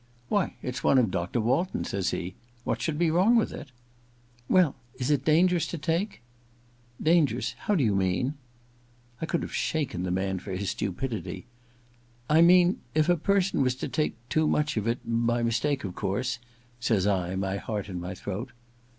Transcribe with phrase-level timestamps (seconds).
[0.29, 1.39] *Why, it's one of Dr.
[1.39, 2.33] Walton's,' says he.
[2.49, 3.67] * What should be wrong with it?'
[4.27, 6.21] * Well— is it dangerous to take?'
[6.81, 8.33] * Dangerous— ^how do you mean?'
[9.21, 11.45] I could have shaken the man for his stupidity.
[11.89, 15.83] * I mean— if a person was to take too much of it— by mistake
[15.83, 16.39] of course'
[16.79, 18.49] says I, my heart in my throat.